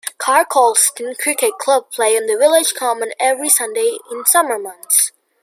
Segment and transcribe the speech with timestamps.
[0.17, 5.11] Car Colston Cricket Club play on the village common every Sunday in summer months.